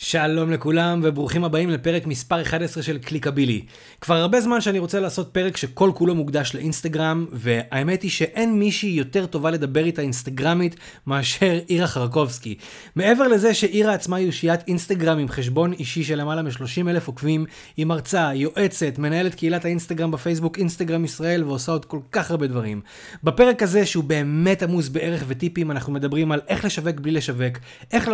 [0.00, 3.62] שלום לכולם וברוכים הבאים לפרק מספר 11 של קליקבילי.
[4.00, 8.90] כבר הרבה זמן שאני רוצה לעשות פרק שכל כולו מוקדש לאינסטגרם, והאמת היא שאין מישהי
[8.90, 10.76] יותר טובה לדבר איתה אינסטגרמית
[11.06, 12.54] מאשר אירה חרקובסקי.
[12.96, 17.44] מעבר לזה שאירה עצמה היא אושיית אינסטגרם עם חשבון אישי של למעלה מ-30 אלף עוקבים,
[17.76, 22.80] היא מרצה, יועצת, מנהלת קהילת האינסטגרם בפייסבוק אינסטגרם ישראל ועושה עוד כל כך הרבה דברים.
[23.24, 27.58] בפרק הזה שהוא באמת עמוס בערך וטיפים אנחנו מדברים על איך לשווק בלי לשווק,
[27.92, 28.08] איך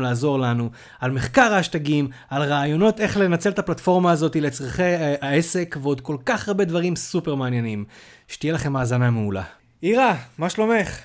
[0.00, 0.70] לעזור לנו,
[1.00, 6.16] על מחקר האשטגים, על רעיונות איך לנצל את הפלטפורמה הזאת לצרכי אה, העסק, ועוד כל
[6.24, 7.84] כך הרבה דברים סופר מעניינים.
[8.28, 9.42] שתהיה לכם האזנה מעולה.
[9.82, 11.00] אירה, מה שלומך?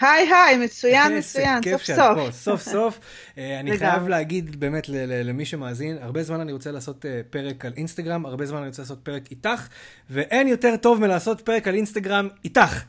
[0.00, 2.18] היי היי, מצוין, מצוין, סוף סוף.
[2.18, 3.00] פה, סוף סוף.
[3.38, 7.72] אה, אני חייב להגיד באמת למי שמאזין, הרבה זמן אני רוצה לעשות אה, פרק על
[7.76, 9.68] אינסטגרם, הרבה זמן אני רוצה לעשות פרק איתך,
[10.10, 12.82] ואין יותר טוב מלעשות פרק על אינסטגרם איתך.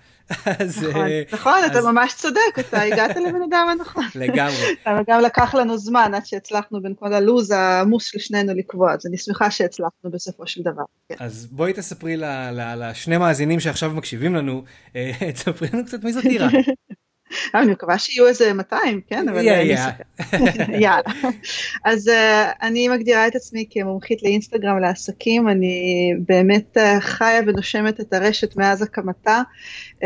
[0.59, 1.71] אז, נכון, אה, נכון, אז...
[1.71, 4.05] אתה ממש צודק, אתה הגעת לבן אדם הנכון.
[4.15, 4.75] לגמרי.
[4.87, 9.05] אבל גם לקח לנו זמן עד שהצלחנו בין כל הלו"ז העמוס של שנינו לקבוע, אז
[9.05, 10.83] אני שמחה שהצלחנו בסופו של דבר.
[11.09, 11.15] כן.
[11.19, 12.17] אז בואי תספרי
[12.77, 14.63] לשני מאזינים שעכשיו מקשיבים לנו,
[15.33, 16.47] תספרי לנו קצת מי זאת טירה.
[17.55, 19.29] אני מקווה שיהיו איזה 200, כן?
[19.29, 19.89] אבל יאללה.
[20.83, 21.01] יאללה.
[21.85, 22.11] אז uh,
[22.61, 28.81] אני מגדירה את עצמי כמומחית לאינסטגרם לעסקים, אני באמת uh, חיה ונושמת את הרשת מאז
[28.81, 29.41] הקמתה,
[30.03, 30.05] uh,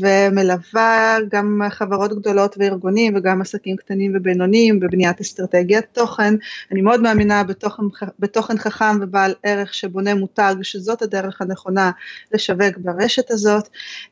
[0.00, 6.34] ומלווה גם חברות גדולות וארגונים וגם עסקים קטנים ובינוניים בבניית אסטרטגיית תוכן.
[6.72, 7.82] אני מאוד מאמינה בתוכן,
[8.18, 11.90] בתוכן חכם ובעל ערך שבונה מותג, שזאת הדרך הנכונה
[12.32, 13.68] לשווק ברשת הזאת.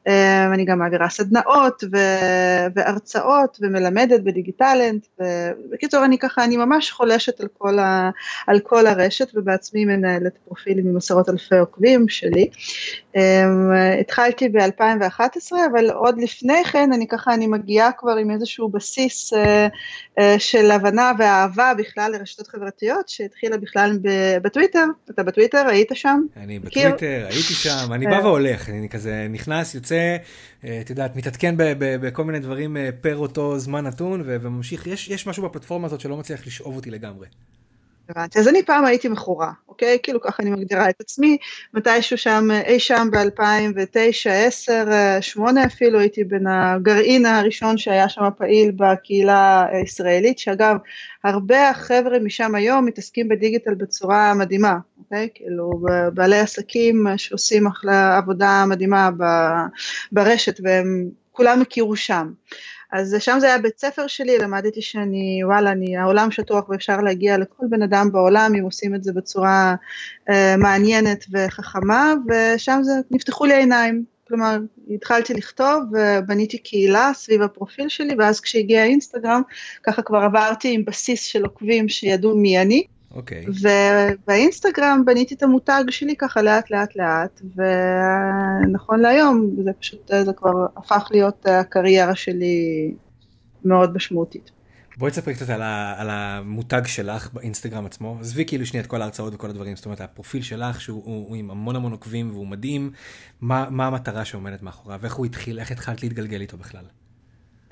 [0.08, 0.10] Uh,
[0.54, 2.15] אני גם מעבירה סדנאות, ו...
[2.74, 8.10] והרצאות ומלמדת בדיגיטלנט, ובקיצור אני ככה, אני ממש חולשת על כל, ה,
[8.46, 12.50] על כל הרשת ובעצמי מנהלת פרופילים עם עשרות אלפי עוקבים שלי.
[13.16, 19.32] אמ, התחלתי ב-2011, אבל עוד לפני כן אני ככה, אני מגיעה כבר עם איזשהו בסיס
[19.32, 19.66] אה,
[20.18, 23.98] אה, של הבנה ואהבה בכלל לרשתות חברתיות, שהתחילה בכלל
[24.42, 26.20] בטוויטר, אתה בטוויטר, היית שם?
[26.36, 28.24] אני בטוויטר, הייתי שם, אני בא אה.
[28.26, 30.16] והולך, אני כזה נכנס, יוצא,
[30.60, 35.86] את יודעת, מתעדכן בכל מיני דברים פר אותו זמן נתון, וממשיך, יש, יש משהו בפלטפורמה
[35.86, 37.26] הזאת שלא מצליח לשאוב אותי לגמרי.
[38.08, 38.38] הבנתי.
[38.38, 39.98] אז אני פעם הייתי מכורה, אוקיי?
[40.02, 41.36] כאילו ככה אני מגדירה את עצמי,
[41.74, 44.84] מתישהו שם, אי שם ב-2009, 10,
[45.20, 50.76] 8 אפילו, הייתי בין הגרעין הראשון שהיה שם פעיל בקהילה הישראלית, שאגב,
[51.24, 55.28] הרבה החבר'ה משם היום מתעסקים בדיגיטל בצורה מדהימה, אוקיי?
[55.34, 55.70] כאילו,
[56.14, 59.10] בעלי עסקים שעושים אחלה עבודה מדהימה
[60.12, 62.30] ברשת, והם כולם הכירו שם.
[62.92, 67.38] אז שם זה היה בית ספר שלי, למדתי שאני, וואלה, אני, העולם שטוח ואפשר להגיע
[67.38, 69.74] לכל בן אדם בעולם אם עושים את זה בצורה
[70.30, 74.04] אה, מעניינת וחכמה, ושם זה, נפתחו לי העיניים.
[74.28, 74.58] כלומר,
[74.90, 79.42] התחלתי לכתוב ובניתי קהילה סביב הפרופיל שלי, ואז כשהגיע האינסטגרם,
[79.82, 82.86] ככה כבר עברתי עם בסיס של עוקבים שידעו מי אני.
[83.16, 83.46] אוקיי.
[83.46, 83.50] Okay.
[84.24, 87.42] ובאינסטגרם בניתי את המותג שלי ככה לאט לאט לאט,
[88.64, 92.94] ונכון להיום זה פשוט, זה כבר הפך להיות הקריירה שלי
[93.64, 94.50] מאוד משמעותית.
[94.98, 99.02] בואי תספרי קצת על, ה, על המותג שלך באינסטגרם עצמו, עזבי כאילו שנייה את כל
[99.02, 102.46] ההרצאות וכל הדברים, זאת אומרת הפרופיל שלך שהוא הוא, הוא עם המון המון עוקבים והוא
[102.46, 102.90] מדהים,
[103.40, 106.84] מה, מה המטרה שעומדת מאחוריו, איך הוא התחיל, איך התחלת להתגלגל איתו בכלל?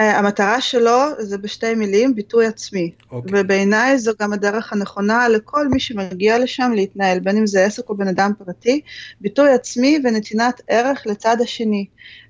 [0.01, 2.91] אה, המטרה שלו זה בשתי מילים, ביטוי עצמי.
[3.01, 3.05] Okay.
[3.13, 3.41] אוקיי.
[3.41, 7.97] ובעיניי זו גם הדרך הנכונה לכל מי שמגיע לשם להתנהל, בין אם זה עסק או
[7.97, 8.81] בן אדם פרטי,
[9.21, 11.87] ביטוי עצמי ונתינת ערך לצד השני.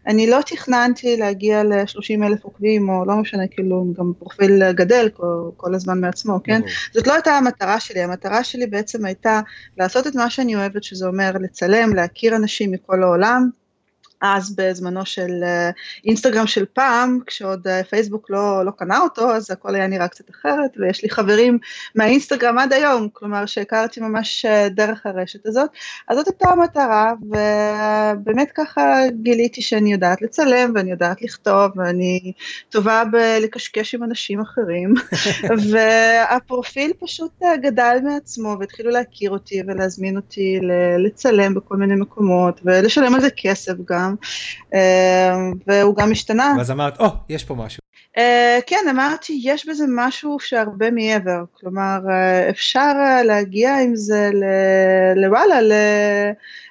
[0.06, 5.50] אני לא תכננתי להגיע ל-30 אלף עוקבים, או לא משנה, כאילו, גם פרופיל גדל כל,
[5.56, 6.60] כל הזמן מעצמו, כן?
[6.64, 6.92] Okay.
[6.92, 9.40] זאת לא הייתה המטרה שלי, המטרה שלי בעצם הייתה
[9.78, 13.50] לעשות את מה שאני אוהבת, שזה אומר לצלם, להכיר אנשים מכל העולם,
[14.24, 15.70] אז בזמנו של אה,
[16.04, 20.30] אינסטגרם של פעם, כשעוד אה, פייסבוק לא, לא קנה אותו, אז הכל היה נראה קצת
[20.30, 21.58] אחרת, ויש לי חברים
[21.94, 25.70] מהאינסטגרם עד היום, כלומר שהכרתי ממש אה, דרך הרשת הזאת,
[26.08, 32.32] אז זאת הייתה המטרה, ובאמת ככה גיליתי שאני יודעת לצלם, ואני יודעת לכתוב, ואני
[32.68, 34.94] טובה בלקשקש עם אנשים אחרים,
[35.70, 40.58] והפרופיל פשוט גדל מעצמו, והתחילו להכיר אותי ולהזמין אותי
[40.98, 44.13] לצלם בכל מיני מקומות, ולשלם על זה כסף גם.
[44.74, 45.34] אה,
[45.66, 46.54] והוא גם השתנה.
[46.58, 47.84] ואז אמרת, או, oh, יש פה משהו.
[48.16, 48.20] Uh,
[48.66, 54.30] כן, אמרתי, יש בזה משהו שהרבה מעבר, כלומר, uh, אפשר uh, להגיע עם זה
[55.16, 55.58] לוואלה,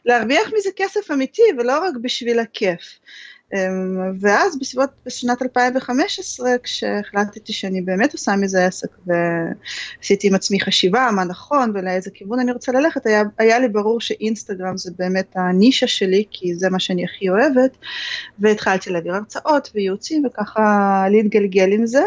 [0.06, 3.00] להרוויח מזה כסף אמיתי ולא רק בשביל הכיף.
[3.54, 11.10] אמ, ואז בסביבות בשנת 2015 כשהחלטתי שאני באמת עושה מזה עסק ועשיתי עם עצמי חשיבה
[11.16, 15.88] מה נכון ולאיזה כיוון אני רוצה ללכת היה, היה לי ברור שאינסטגרם זה באמת הנישה
[15.88, 17.78] שלי כי זה מה שאני הכי אוהבת
[18.40, 22.04] והתחלתי להעביר הרצאות וייעוצים וככה להתגלגל עם זה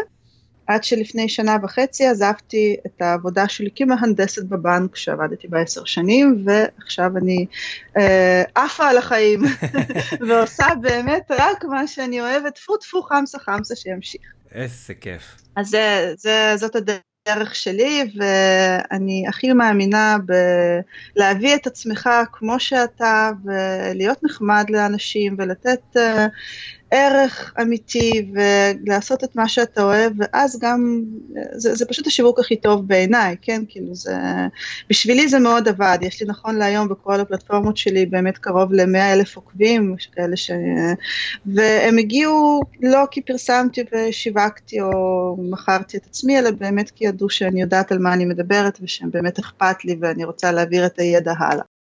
[0.67, 7.45] עד שלפני שנה וחצי עזבתי את העבודה שלי כמהנדסת בבנק שעבדתי בעשר שנים ועכשיו אני
[7.97, 9.41] אה, עפה על החיים
[10.27, 14.21] ועושה באמת רק מה שאני אוהבת, טפו טפו חמסה חמסה שימשיך.
[14.51, 15.35] איזה כיף.
[15.55, 20.17] אז זה, זה, זאת הדרך שלי ואני הכי מאמינה
[21.15, 25.99] בלהביא את עצמך כמו שאתה ולהיות נחמד לאנשים ולתת uh,
[26.91, 31.03] ערך אמיתי ולעשות את מה שאתה אוהב, ואז גם,
[31.51, 33.61] זה, זה פשוט השיווק הכי טוב בעיניי, כן?
[33.67, 34.17] כאילו זה,
[34.89, 39.35] בשבילי זה מאוד עבד, יש לי נכון להיום בכל הפלטפורמות שלי באמת קרוב ל-100 אלף
[39.35, 40.51] עוקבים, כאלה ש...
[41.45, 47.61] והם הגיעו לא כי פרסמתי ושיווקתי או מכרתי את עצמי, אלא באמת כי ידעו שאני
[47.61, 51.76] יודעת על מה אני מדברת ושהם באמת אכפת לי ואני רוצה להעביר את הידע הלאה.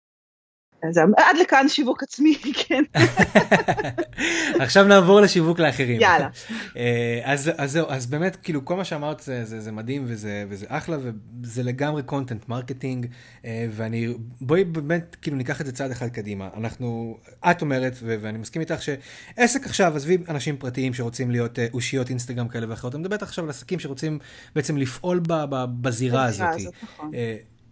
[0.83, 2.35] אז עד לכאן שיווק עצמי,
[2.67, 2.83] כן.
[4.63, 6.01] עכשיו נעבור לשיווק לאחרים.
[6.01, 6.27] יאללה.
[6.77, 10.65] אה, אז, אז אז באמת, כאילו, כל מה שאמרת זה, זה, זה מדהים וזה, וזה
[10.69, 10.97] אחלה,
[11.43, 13.05] וזה לגמרי content marketing,
[13.45, 14.07] אה, ואני,
[14.41, 16.49] בואי באמת, כאילו, ניקח את זה צעד אחד קדימה.
[16.57, 17.17] אנחנו,
[17.51, 22.09] את אומרת, ו- ואני מסכים איתך, שעסק עכשיו, עזבי אנשים פרטיים שרוצים להיות אה, אושיות
[22.09, 24.19] אינסטגרם כאלה ואחרות, אני מדברת עכשיו על עסקים שרוצים
[24.55, 26.47] בעצם לפעול ב- ב- בזירה הזאת.
[26.55, 27.11] הזאת נכון.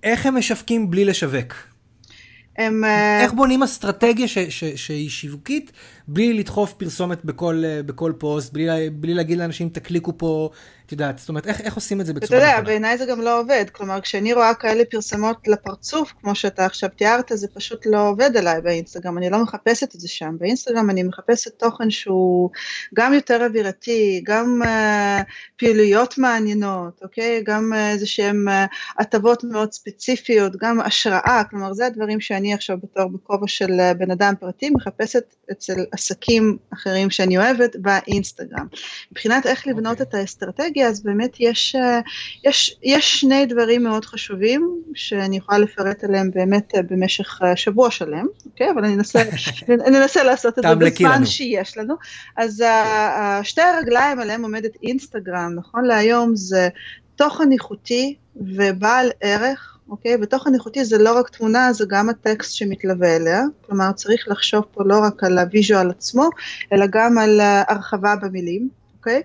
[0.04, 1.73] איך הם משווקים בלי לשווק?
[2.58, 2.84] הם...
[2.84, 5.72] אה, איך בונים אסטרטגיה ש, ש, שהיא שיווקית
[6.08, 10.50] בלי לדחוף פרסומת בכל, אה, בכל פוסט, בלי, בלי להגיד לאנשים תקליקו פה
[10.86, 12.52] את יודעת, זאת אומרת, איך, איך עושים את זה בצורה נכונה?
[12.52, 13.66] אתה יודע, בעיניי זה גם לא עובד.
[13.72, 18.62] כלומר, כשאני רואה כאלה פרסמות לפרצוף, כמו שאתה עכשיו תיארת, זה פשוט לא עובד עליי
[18.62, 20.36] באינסטגרם, אני לא מחפשת את זה שם.
[20.40, 22.50] באינסטגרם אני מחפשת תוכן שהוא
[22.94, 25.24] גם יותר אווירתי, גם uh,
[25.58, 27.44] פעילויות מעניינות, אוקיי?
[27.46, 28.52] גם uh, איזה שהם uh,
[29.00, 34.12] הטבות מאוד ספציפיות, גם השראה, כלומר, זה הדברים שאני עכשיו בתור בכובע של uh, בן
[34.12, 38.68] אדם פרטי, מחפשת אצל עסקים אחרים שאני אוהבת באינסטגרם.
[39.12, 40.04] מבחינת איך לבנות okay.
[40.04, 40.04] אוקיי.
[40.10, 42.00] את האסטרטגיה, אז באמת יש, אה,
[42.44, 47.92] יש, יש שני דברים מאוד חשובים שאני יכולה לפרט עליהם באמת אה, במשך אה, שבוע
[47.92, 48.72] שלם, אוקיי?
[48.72, 49.22] אבל אני אנסה,
[49.88, 51.96] אני אנסה לעשות את זה בזמן שיש לנו.
[52.38, 52.64] אז
[53.44, 56.70] שתי הרגליים עליהם עומדת אינסטגרם, נכון להיום זה
[57.16, 59.74] תוכן איכותי ובעל ערך.
[59.90, 60.18] אוקיי?
[60.22, 64.84] ותוכן איכותי זה לא רק תמונה, זה גם הטקסט שמתלווה אליה, כלומר צריך לחשוב פה
[64.86, 66.30] לא רק על הוויז'ואל עצמו,
[66.74, 69.22] אלא גם על הרחבה במילים, אוקיי?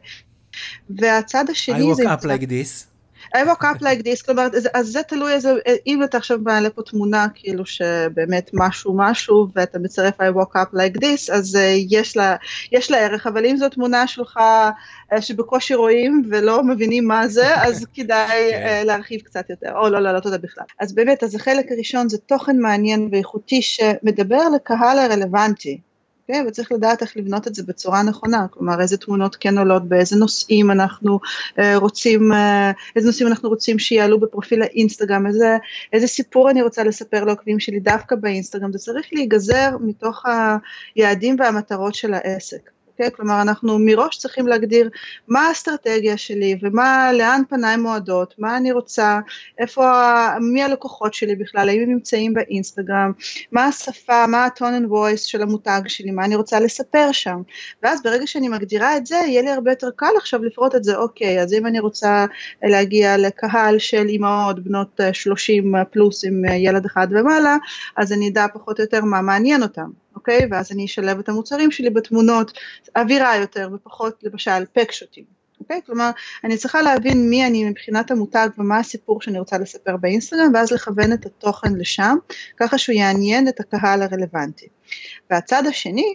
[0.91, 2.03] והצד השני I זה...
[2.03, 2.89] I woke up like this.
[3.35, 5.55] I woke up like this, כלומר, אז זה תלוי איזה,
[5.87, 10.75] אם אתה עכשיו מעלה פה תמונה כאילו שבאמת משהו משהו ואתה מצרף I woke up
[10.75, 11.59] like this, אז uh,
[11.91, 12.37] יש, לה,
[12.73, 14.41] יש לה ערך, אבל אם זו תמונה שלך
[15.13, 20.01] uh, שבקושי רואים ולא מבינים מה זה, אז כדאי uh, להרחיב קצת יותר, או לא,
[20.01, 20.65] לא, לא, תודה בכלל.
[20.81, 25.81] אז באמת, אז החלק הראשון זה תוכן מעניין ואיכותי שמדבר לקהל הרלוונטי,
[26.29, 30.17] כן, וצריך לדעת איך לבנות את זה בצורה נכונה, כלומר איזה תמונות כן עולות, באיזה
[30.17, 31.21] נושאים אנחנו
[31.59, 35.57] אה, רוצים, אה, איזה נושאים אנחנו רוצים שיעלו בפרופיל האינסטגרם, איזה,
[35.93, 40.25] איזה סיפור אני רוצה לספר לעוקבים שלי דווקא באינסטגרם, זה צריך להיגזר מתוך
[40.97, 42.78] היעדים והמטרות של העסק.
[42.99, 43.13] אוקיי?
[43.17, 44.91] כלומר, אנחנו מראש צריכים להגדיר
[45.29, 49.19] מה האסטרטגיה שלי ומה, לאן פניי מועדות, מה אני רוצה,
[49.59, 49.85] איפה,
[50.41, 53.13] מי הלקוחות שלי בכלל, האם הם נמצאים באינסטגרם,
[53.53, 57.43] מה השפה, מה ה-tone and voice של המותג שלי, מה אני רוצה לספר שם.
[57.83, 60.97] ואז ברגע שאני מגדירה את זה, יהיה לי הרבה יותר קל עכשיו לפרוט את זה,
[60.97, 62.27] אוקיי, אז אם אני רוצה
[62.63, 67.57] להגיע לקהל של אימהות בנות 30 פלוס עם ילד אחד ומעלה,
[67.97, 70.08] אז אני אדע פחות או יותר מה מעניין אותם.
[70.15, 70.47] אוקיי?
[70.51, 72.59] ואז אני אשלב את המוצרים שלי בתמונות
[72.97, 75.25] אווירה יותר ופחות למשל פקשוטים.
[75.61, 75.81] אוקיי?
[75.87, 76.11] כלומר,
[76.45, 81.13] אני צריכה להבין מי אני מבחינת המותג ומה הסיפור שאני רוצה לספר באינסטגרם, ואז לכוון
[81.13, 82.17] את התוכן לשם,
[82.57, 84.67] ככה שהוא יעניין את הקהל הרלוונטי.
[85.31, 86.15] והצד השני,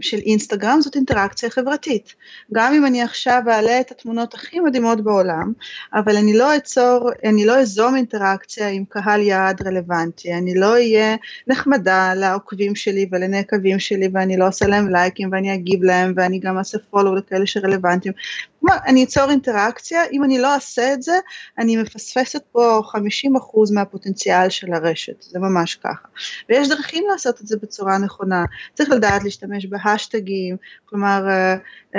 [0.00, 2.14] של אינסטגרם זאת אינטראקציה חברתית.
[2.52, 5.52] גם אם אני עכשיו אעלה את התמונות הכי מדהימות בעולם,
[5.94, 11.16] אבל אני לא אצור, אני לא אזום אינטראקציה עם קהל יעד רלוונטי, אני לא אהיה
[11.46, 16.58] נחמדה לעוקבים שלי ולנעקבים שלי ואני לא אעשה להם לייקים ואני אגיב להם ואני גם
[16.58, 18.14] אעשה פולו לכאלה שרלוונטיים.
[18.60, 21.18] כלומר, אני אצור אינטראקציה, אם אני לא אעשה את זה,
[21.58, 26.08] אני מפספסת פה 50% מהפוטנציאל של הרשת, זה ממש ככה.
[26.48, 31.98] ויש דרכים לעשות את זה בצורה נכונה, צריך לדעת להשתמש בהשטגים, כלומר uh, uh,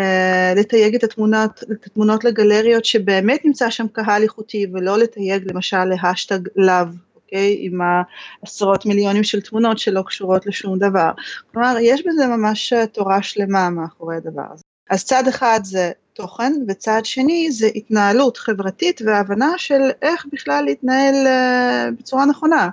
[0.56, 6.40] לתייג את התמונות, את התמונות לגלריות שבאמת נמצא שם קהל איכותי ולא לתייג למשל להשטג
[6.56, 6.86] לאו.
[7.16, 7.58] אוקיי?
[7.60, 11.12] עם העשרות מיליונים של תמונות שלא קשורות לשום דבר.
[11.54, 14.64] כלומר, יש בזה ממש אה, תורה שלמה מאחורי הדבר הזה.
[14.90, 21.16] אז צד אחד זה תוכן, וצד שני זה התנהלות חברתית והבנה של איך בכלל להתנהל
[21.28, 22.70] uh, בצורה נכונה.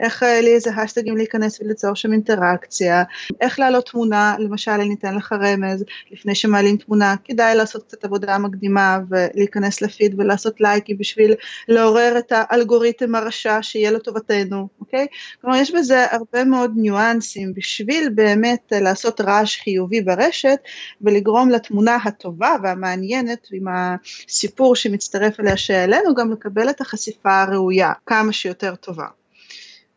[0.00, 3.02] איך אה, לי איזה השטגים להיכנס וליצור שם אינטראקציה,
[3.40, 8.38] איך להעלות תמונה, למשל אני אתן לך רמז, לפני שמעלים תמונה, כדאי לעשות קצת עבודה
[8.38, 11.34] מקדימה ולהיכנס לפיד ולעשות לייקים בשביל
[11.68, 15.06] לעורר את האלגוריתם הרשע שיהיה לטובתנו, אוקיי?
[15.40, 20.58] כלומר יש בזה הרבה מאוד ניואנסים בשביל באמת לעשות רעש חיובי ברשת
[21.00, 28.32] ולגרום לתמונה הטובה והמעניינת עם הסיפור שמצטרף אליה שהעלינו גם לקבל את החשיפה הראויה כמה
[28.32, 29.06] שיותר טובה.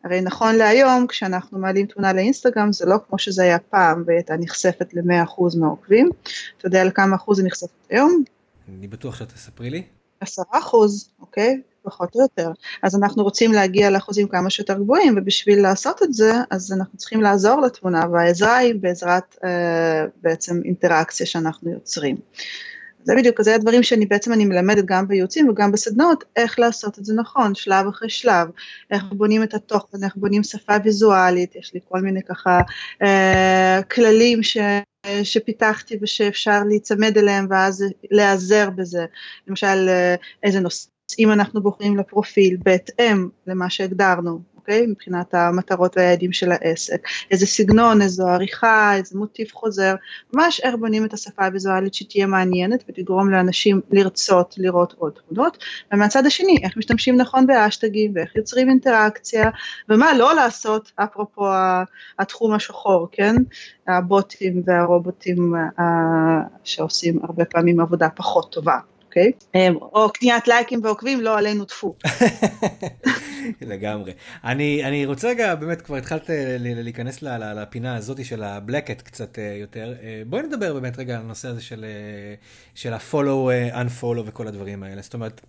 [0.04, 4.36] הרי נכון להיום כשאנחנו מעלים תמונה לאינסטגרם זה לא כמו שזה היה פעם והיא הייתה
[4.36, 6.10] נחשפת ל-100% מהעוקבים.
[6.58, 8.24] אתה יודע על כמה אחוז היא נחשפת היום?
[8.78, 9.82] אני בטוח שאת תספרי לי.
[10.20, 11.60] עשרה אחוז, אוקיי?
[11.82, 12.50] פחות או יותר.
[12.82, 17.20] אז אנחנו רוצים להגיע לאחוזים כמה שיותר גבוהים, ובשביל לעשות את זה, אז אנחנו צריכים
[17.20, 22.16] לעזור לתמונה, והעזרה היא בעזרת אה, בעצם אינטראקציה שאנחנו יוצרים.
[23.04, 27.04] זה בדיוק, זה הדברים שאני בעצם אני מלמדת גם בייעוצים וגם בסדנאות, איך לעשות את
[27.04, 28.48] זה נכון, שלב אחרי שלב,
[28.90, 32.60] איך בונים את התוכן, איך בונים שפה ויזואלית, יש לי כל מיני ככה
[33.02, 34.56] אה, כללים ש...
[35.22, 39.04] שפיתחתי ושאפשר להיצמד אליהם ואז להיעזר בזה,
[39.48, 44.86] למשל אה, איזה נושאים אנחנו בוחרים לפרופיל בהתאם למה שהגדרנו, אוקיי?
[44.86, 47.08] מבחינת המטרות והיעדים של העסק.
[47.30, 49.94] איזה סגנון, איזו עריכה, איזה מוטיב חוזר,
[50.34, 55.58] ממש איך בונים את השפה הוויזואלית שתהיה מעניינת ותגרום לאנשים לרצות לראות עוד תמונות,
[55.92, 59.50] ומהצד השני, איך משתמשים נכון באשטגים ואיך יוצרים אינטראקציה,
[59.88, 61.46] ומה לא לעשות, אפרופו
[62.18, 63.36] התחום השחור, כן?
[63.88, 65.82] הבוטים והרובוטים uh,
[66.64, 68.78] שעושים הרבה פעמים עבודה פחות טובה.
[69.12, 69.32] אוקיי?
[69.54, 71.94] אמ, או קניית לייקים ועוקבים, לא עלינו טפו.
[73.60, 74.12] לגמרי.
[74.44, 79.56] אני, אני רוצה רגע, באמת, כבר התחלת אה, להיכנס לפינה הזאת של הבלקט קצת אה,
[79.60, 79.94] יותר.
[80.02, 81.84] אה, בואי נדבר באמת רגע על הנושא הזה של,
[82.74, 85.02] של ה-follow, unfollow וכל הדברים האלה.
[85.02, 85.40] זאת אומרת,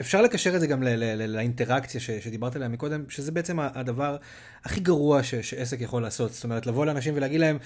[0.00, 0.82] אפשר לקשר את זה גם
[1.28, 4.16] לאינטראקציה שדיברת עליה מקודם, שזה בעצם הדבר
[4.64, 6.32] הכי גרוע ש, שעסק יכול לעשות.
[6.32, 7.58] זאת אומרת, לבוא לאנשים ולהגיד להם,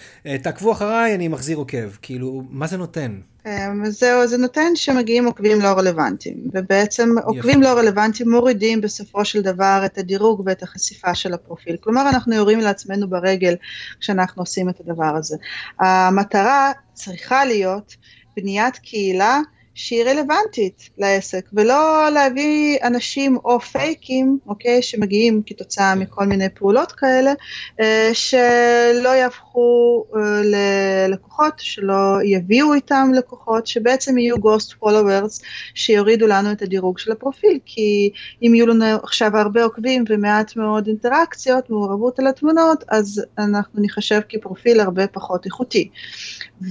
[0.42, 1.90] תעקבו אחריי, אני מחזיר עוקב.
[2.02, 3.20] כאילו, מה זה נותן?
[3.46, 9.42] אמ, זהו, זה נותן שמגיעים עוקבים לא רלוונטיים, ובעצם עוקבים לא רלוונטיים מורידים בסופו של
[9.42, 11.76] דבר את הדירוג ואת החשיפה של הפרופיל.
[11.80, 13.54] כלומר, אנחנו יורים לעצמנו ברגל
[14.00, 15.36] כשאנחנו עושים את הדבר הזה.
[15.78, 17.96] המטרה צריכה להיות
[18.36, 19.38] בניית קהילה
[19.74, 25.98] שהיא רלוונטית לעסק, ולא להביא אנשים או פייקים, אוקיי, שמגיעים כתוצאה כן.
[25.98, 27.32] מכל מיני פעולות כאלה,
[27.80, 36.52] אה, שלא יהפכו אה, ללקוחות, שלא יביאו איתם לקוחות, שבעצם יהיו ghost followers, שיורידו לנו
[36.52, 38.10] את הדירוג של הפרופיל, כי
[38.42, 44.20] אם יהיו לנו עכשיו הרבה עוקבים ומעט מאוד אינטראקציות, מעורבות על התמונות, אז אנחנו נחשב
[44.28, 45.88] כפרופיל הרבה פחות איכותי.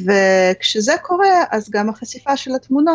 [0.06, 2.89] וכשזה קורה, אז גם החשיפה של התמונות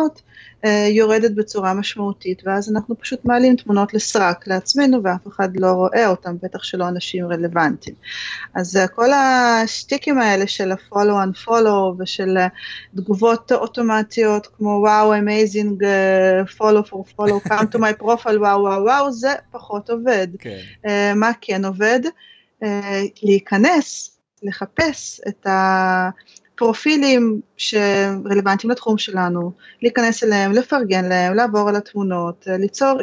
[0.65, 6.07] אה, יורדת בצורה משמעותית, ואז אנחנו פשוט מעלים תמונות לסרק לעצמנו, ואף אחד לא רואה
[6.07, 7.95] אותם, בטח שלא אנשים רלוונטיים.
[8.55, 12.47] אז אה, כל השטיקים האלה של ה-follow and follow ושל אה,
[12.95, 15.81] תגובות אוטומטיות, כמו וואו, amazing,
[16.57, 20.27] follow for follow, come to my profile, וואו, וואו, וואו, זה פחות עובד.
[20.39, 20.59] כן.
[21.15, 21.99] מה כן עובד?
[23.23, 26.09] להיכנס, לחפש את ה...
[26.55, 32.99] פרופילים שרלוונטיים לתחום שלנו, להיכנס אליהם, לפרגן להם, לעבור על התמונות, ליצור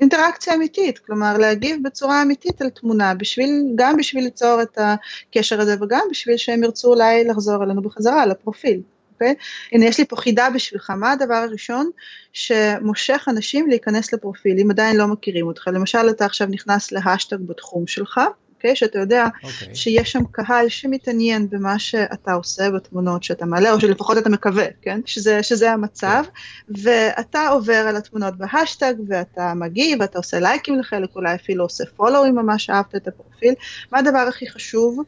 [0.00, 5.76] אינטראקציה אמיתית, כלומר להגיב בצורה אמיתית על תמונה, בשביל, גם בשביל ליצור את הקשר הזה
[5.80, 8.80] וגם בשביל שהם ירצו אולי לחזור אלינו בחזרה לפרופיל.
[9.14, 9.34] אוקיי?
[9.72, 11.90] הנה יש לי פה חידה בשבילך, מה הדבר הראשון
[12.32, 17.86] שמושך אנשים להיכנס לפרופיל, אם עדיין לא מכירים אותך, למשל אתה עכשיו נכנס להשטג בתחום
[17.86, 18.20] שלך,
[18.64, 18.76] אוקיי?
[18.76, 19.46] שאתה יודע okay.
[19.46, 19.74] אוקיי.
[19.74, 25.00] שיש שם קהל שמתעניין במה שאתה עושה בתמונות שאתה מעלה, או שלפחות אתה מקווה, כן?
[25.06, 26.74] שזה, שזה המצב, okay.
[26.74, 26.80] כן.
[26.82, 32.24] ואתה עובר על התמונות בהשטג, ואתה מגיב, ואתה עושה לייקים לחלק, אולי אפילו עושה פולו
[32.24, 33.54] אם ממש אהבת את הפרופיל.
[33.92, 34.98] מה הדבר הכי חשוב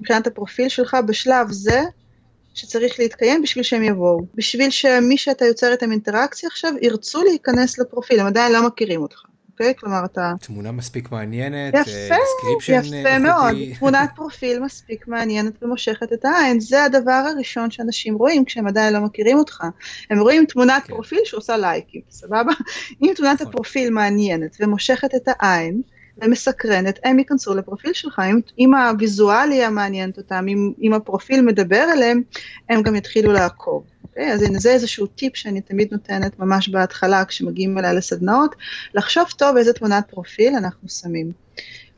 [0.00, 1.82] מבחינת הפרופיל שלך בשלב זה?
[2.54, 8.20] שצריך להתקיים בשביל שהם יבואו, בשביל שמי שאתה יוצר איתם אינטראקציה עכשיו ירצו להיכנס לפרופיל,
[8.20, 9.22] הם עדיין לא מכירים אותך.
[9.60, 9.74] אוקיי?
[9.78, 10.32] כלומר אתה...
[10.40, 16.84] תמונה מספיק מעניינת, יפה, uh, יפה מאוד, תמונת פרופיל מספיק מעניינת ומושכת את העין, זה
[16.84, 19.64] הדבר הראשון שאנשים רואים כשהם עדיין לא מכירים אותך.
[20.10, 20.92] הם רואים תמונת כן.
[20.92, 22.52] פרופיל שעושה לייקים, סבבה?
[23.02, 23.46] אם תמונת נכון.
[23.46, 25.82] הפרופיל מעניינת ומושכת את העין,
[26.22, 32.22] ומסקרנת, הם ייכנסו לפרופיל שלך, אם, אם הוויזואליה מעניינת אותם, אם, אם הפרופיל מדבר אליהם,
[32.68, 33.84] הם גם יתחילו לעקוב.
[34.16, 34.32] אוקיי?
[34.32, 38.56] אז הנה זה איזשהו טיפ שאני תמיד נותנת ממש בהתחלה כשמגיעים אליי לסדנאות,
[38.94, 41.32] לחשוב טוב איזה תמונת פרופיל אנחנו שמים.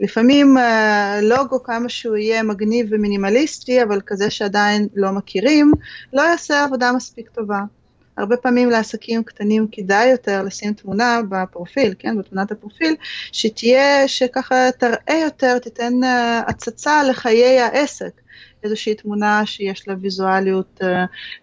[0.01, 0.61] לפעמים uh,
[1.23, 5.73] לוגו כמה שהוא יהיה מגניב ומינימליסטי, אבל כזה שעדיין לא מכירים,
[6.13, 7.61] לא יעשה עבודה מספיק טובה.
[8.17, 12.97] הרבה פעמים לעסקים קטנים כדאי יותר לשים תמונה בפרופיל, כן, בתמונת הפרופיל,
[13.33, 18.21] שתהיה, שככה תראה יותר, תיתן uh, הצצה לחיי העסק.
[18.63, 20.87] איזושהי תמונה שיש לה ויזואליות uh,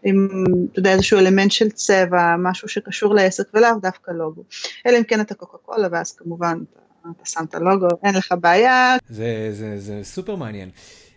[0.03, 0.27] עם,
[0.72, 4.43] אתה יודע, איזשהו אלמנט של צבע, משהו שקשור לעסק ולאו דווקא לוגו.
[4.86, 6.79] אלא אם כן אתה קוקה קולה, ואז כמובן אתה,
[7.17, 8.98] אתה שם את הלוגו, אין לך בעיה.
[9.10, 10.69] זה, זה, זה סופר מעניין.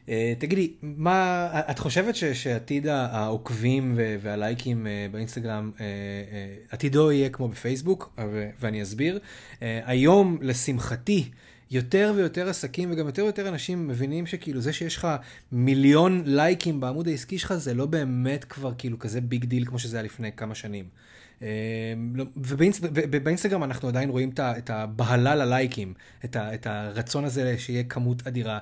[0.06, 5.80] Uh, תגידי, מה, את חושבת ש, שעתיד העוקבים והלייקים uh, באינסטגרם, uh,
[6.70, 8.18] עתידו יהיה כמו בפייסבוק,
[8.60, 9.18] ואני אסביר.
[9.60, 11.30] היום, לשמחתי,
[11.70, 15.08] יותר ויותר עסקים וגם יותר ויותר אנשים מבינים שכאילו זה שיש לך
[15.52, 19.96] מיליון לייקים בעמוד העסקי שלך זה לא באמת כבר כאילו כזה big deal כמו שזה
[19.96, 20.84] היה לפני כמה שנים.
[22.14, 25.94] לא, ובאינסטגרם אנחנו עדיין רואים את הבהלה ללייקים,
[26.34, 28.58] את הרצון הזה שיהיה כמות אדירה.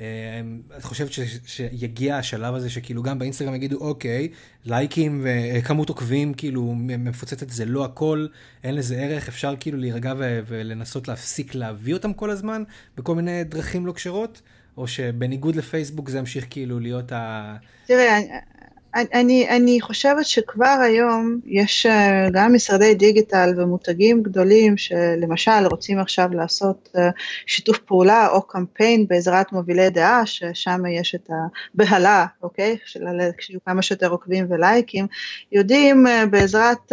[0.00, 1.08] אמ, את חושבת
[1.46, 4.28] שיגיע השלב הזה שכאילו גם באינסטגרם יגידו אוקיי,
[4.64, 8.26] לייקים וכמות עוקבים כאילו מפוצצת זה לא הכל,
[8.64, 12.62] אין לזה ערך, אפשר כאילו להירגע ולנסות להפסיק להביא אותם כל הזמן
[12.96, 14.42] בכל מיני דרכים לא כשרות?
[14.76, 17.56] או שבניגוד לפייסבוק זה ימשיך כאילו להיות ה...
[17.86, 18.20] תראה,
[18.94, 26.28] אני, אני חושבת שכבר היום יש אה, גם משרדי דיגיטל ומותגים גדולים שלמשל רוצים עכשיו
[26.32, 27.10] לעשות אה,
[27.46, 31.30] שיתוף פעולה או קמפיין בעזרת מובילי דעה, ששם יש את
[31.74, 32.76] הבהלה, אוקיי,
[33.36, 35.06] כשיהיו כמה שיותר עוקבים ולייקים,
[35.52, 36.92] יודעים אה, בעזרת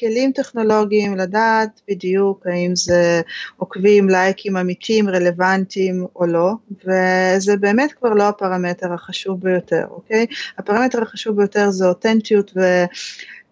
[0.00, 3.20] כלים טכנולוגיים לדעת בדיוק האם זה
[3.56, 6.52] עוקבים, לייקים אמיתיים, רלוונטיים או לא,
[6.84, 10.26] וזה באמת כבר לא הפרמטר החשוב ביותר, אוקיי?
[10.58, 12.52] הפרמטר החשוב ביותר זה אותנטיות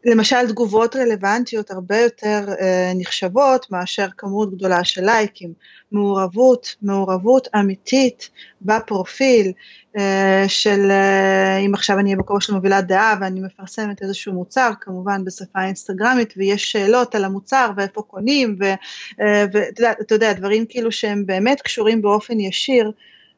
[0.05, 5.53] ולמשל תגובות רלוונטיות הרבה יותר אה, נחשבות מאשר כמות גדולה של לייקים.
[5.93, 8.31] מעורבות, מעורבות אמיתית
[8.63, 9.53] בפרופיל
[9.99, 14.71] אה, של אה, אם עכשיו אני אהיה בכובע של מובילת דעה ואני מפרסמת איזשהו מוצר
[14.81, 21.27] כמובן בשפה אינסטגרמית ויש שאלות על המוצר ואיפה קונים ואתה יודע, יודע דברים כאילו שהם
[21.27, 22.93] באמת קשורים באופן ישיר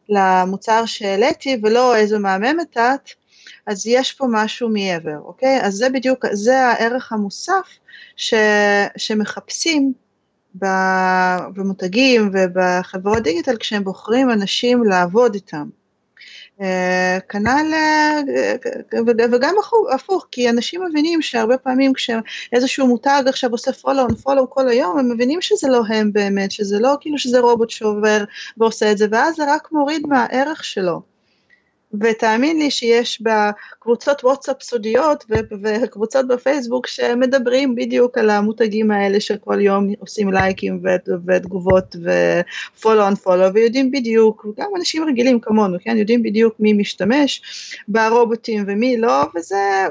[0.09, 3.11] למוצר שהעליתי ולא איזו מהממת את
[3.69, 5.61] אז יש פה משהו מעבר, אוקיי?
[5.63, 7.69] אז זה בדיוק, זה הערך המוסף
[8.17, 8.35] ש,
[8.97, 9.93] שמחפשים
[10.55, 15.69] במותגים ובחברות דיגיטל כשהם בוחרים אנשים לעבוד איתם.
[16.61, 18.21] אה, כנ"ל, אה,
[19.33, 19.55] וגם
[19.95, 24.99] הפוך, כי אנשים מבינים שהרבה פעמים כשאיזשהו מותג עכשיו עושה follow on follow כל היום,
[24.99, 28.25] הם מבינים שזה לא הם באמת, שזה לא כאילו שזה רובוט שעובר
[28.57, 31.18] ועושה את זה, ואז זה רק מוריד מהערך שלו.
[32.01, 35.25] ותאמין לי שיש בקבוצות וואטסאפ סודיות
[35.63, 40.83] וקבוצות בפייסבוק שמדברים בדיוק על המותגים האלה שכל יום עושים לייקים
[41.27, 47.43] ותגובות ופולו און פולו ויודעים בדיוק, גם אנשים רגילים כמונו, כן, יודעים בדיוק מי משתמש
[47.89, 49.87] ברובוטים ומי לא, וזה,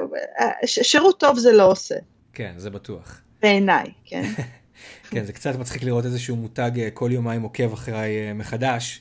[0.64, 1.94] שירות טוב זה לא עושה.
[2.32, 3.20] כן, זה בטוח.
[3.42, 4.22] בעיניי, כן.
[5.10, 9.00] כן, זה קצת מצחיק לראות איזשהו מותג אה, כל יומיים עוקב אחריי אה, מחדש.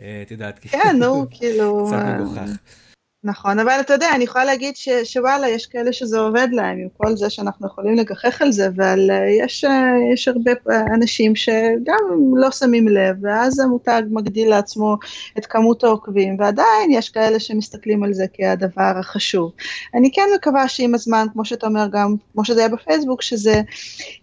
[0.00, 1.86] אה, את יודעת, כן, נו, כאילו...
[1.86, 2.50] קצת מגוחך.
[3.24, 6.88] נכון, אבל אתה יודע, אני יכולה להגיד ש, שוואלה, יש כאלה שזה עובד להם, עם
[6.96, 10.50] כל זה שאנחנו יכולים לגחך על זה, אבל אה, יש, אה, יש הרבה
[10.94, 14.96] אנשים שגם לא שמים לב, ואז המותג מגדיל לעצמו
[15.38, 19.52] את כמות העוקבים, ועדיין יש כאלה שמסתכלים על זה כהדבר החשוב.
[19.94, 23.60] אני כן מקווה שעם הזמן, כמו שאתה אומר, גם כמו שזה היה בפייסבוק, שזה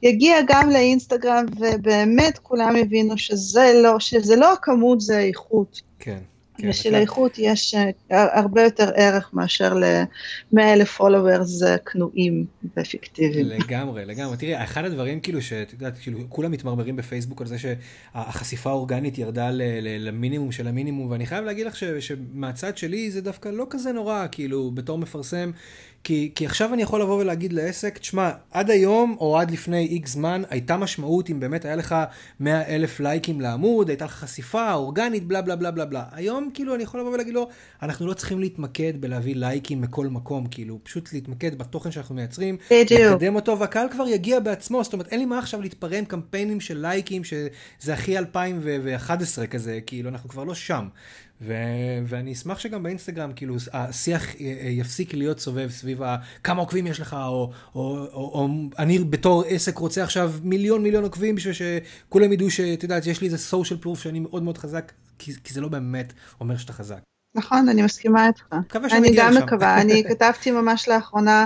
[0.04, 5.82] יגיע גם לאינסטגרם, ובאמת כולם יבינו שזה לא, שזה לא הכמות, זה האיכות.
[6.00, 6.20] כן.
[6.58, 12.46] כן, ושלאיכות יש אה, הרבה יותר ערך מאשר ל-100 אלף פולוורס כנועים
[12.78, 13.48] ואפקטיביים.
[13.48, 14.38] לגמרי, לגמרי.
[14.38, 19.50] תראי, אחד הדברים כאילו שאת יודעת, כאילו כולם מתמרמרים בפייסבוק על זה שהחשיפה האורגנית ירדה
[20.00, 24.72] למינימום של המינימום, ואני חייב להגיד לך שמהצד שלי זה דווקא לא כזה נורא, כאילו
[24.72, 25.52] בתור מפרסם,
[26.06, 30.12] כי, כי עכשיו אני יכול לבוא ולהגיד לעסק, תשמע, עד היום או עד לפני איקס
[30.12, 31.96] זמן הייתה משמעות אם באמת היה לך
[32.40, 36.04] 100 אלף לייקים לעמוד, הייתה לך חשיפה אורגנית, בלה בלה בלה בלה בלה.
[36.12, 37.48] היום כאילו אני יכול לבוא ולהגיד לו,
[37.82, 42.58] אנחנו לא צריכים להתמקד בלהביא לייקים מכל מקום, כאילו פשוט להתמקד בתוכן שאנחנו מייצרים,
[43.12, 46.60] לקדם אותו, והקהל כבר יגיע בעצמו, זאת אומרת אין לי מה עכשיו להתפרע עם קמפיינים
[46.60, 50.88] של לייקים שזה הכי 2011 כזה, כאילו אנחנו כבר לא שם.
[51.42, 51.54] ו-
[52.06, 54.24] ואני אשמח שגם באינסטגרם, כאילו, השיח
[54.70, 58.48] יפסיק להיות סובב סביב ה- כמה עוקבים יש לך, או, או, או, או
[58.80, 63.28] אני בתור עסק רוצה עכשיו מיליון מיליון עוקבים, בשביל שכולם ידעו שאת יודעת, יש לי
[63.28, 67.00] איזה social proof שאני מאוד מאוד חזק, כי, כי זה לא באמת אומר שאתה חזק.
[67.36, 68.56] נכון, אני מסכימה איתך.
[68.92, 71.46] אני גם מקווה, אני כתבתי ממש לאחרונה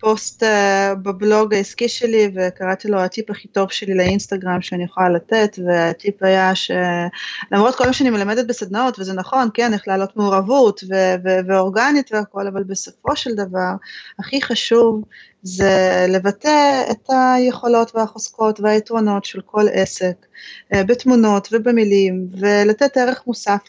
[0.00, 0.46] פוסט uh,
[0.94, 6.52] בבלוג העסקי שלי וקראתי לו הטיפ הכי טוב שלי לאינסטגרם שאני יכולה לתת והטיפ היה
[6.54, 12.12] שלמרות כל מה שאני מלמדת בסדנאות וזה נכון כן איך להעלות מעורבות ו- ו- ואורגנית
[12.12, 13.72] והכל אבל בסופו של דבר
[14.18, 15.02] הכי חשוב
[15.42, 20.26] זה לבטא את היכולות והחוזקות והיתרונות של כל עסק
[20.74, 23.66] בתמונות ובמילים, ולתת ערך מוסף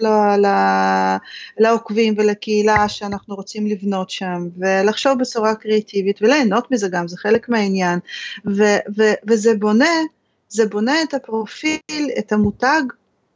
[1.60, 8.00] לעוקבים ולקהילה שאנחנו רוצים לבנות שם, ולחשוב בצורה קריאטיבית וליהנות מזה גם, זה חלק מהעניין,
[8.46, 9.96] ו- ו- וזה בונה,
[10.50, 12.82] זה בונה את הפרופיל, את המותג